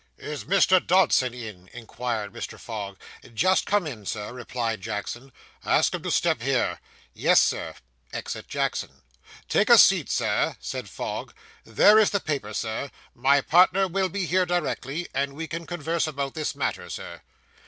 'Is 0.17 0.45
Mr. 0.45 0.83
Dodson 0.83 1.31
in?' 1.31 1.69
inquired 1.73 2.33
Mr. 2.33 2.57
Fogg. 2.59 2.97
'Just 3.35 3.67
come 3.67 3.85
in, 3.85 4.03
Sir,' 4.03 4.33
replied 4.33 4.81
Jackson. 4.81 5.31
'Ask 5.63 5.93
him 5.93 6.01
to 6.01 6.09
step 6.09 6.41
here.' 6.41 6.79
'Yes, 7.13 7.39
sir.' 7.39 7.75
Exit 8.11 8.47
Jackson. 8.47 9.03
'Take 9.47 9.69
a 9.69 9.77
seat, 9.77 10.09
sir,' 10.09 10.55
said 10.59 10.89
Fogg; 10.89 11.33
'there 11.65 11.99
is 11.99 12.09
the 12.09 12.19
paper, 12.19 12.51
sir; 12.51 12.89
my 13.13 13.41
partner 13.41 13.87
will 13.87 14.09
be 14.09 14.25
here 14.25 14.47
directly, 14.47 15.07
and 15.13 15.33
we 15.33 15.45
can 15.45 15.67
converse 15.67 16.07
about 16.07 16.33
this 16.33 16.55
matter, 16.55 16.89
sir. 16.89 17.21